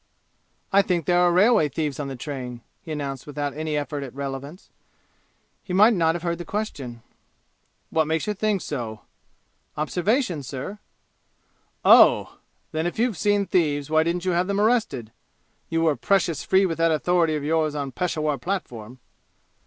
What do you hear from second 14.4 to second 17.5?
'em arrested? You were precious free with that authority of